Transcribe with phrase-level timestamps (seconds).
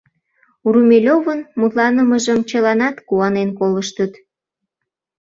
[0.71, 4.13] Румелёвын мутланымыжым чыланат куанен колыштыт.